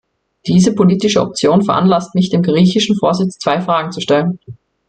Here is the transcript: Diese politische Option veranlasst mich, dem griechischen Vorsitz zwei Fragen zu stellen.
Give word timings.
Diese 0.47 0.73
politische 0.73 1.21
Option 1.21 1.63
veranlasst 1.63 2.15
mich, 2.15 2.31
dem 2.31 2.41
griechischen 2.41 2.95
Vorsitz 2.95 3.37
zwei 3.37 3.61
Fragen 3.61 3.91
zu 3.91 4.01
stellen. 4.01 4.39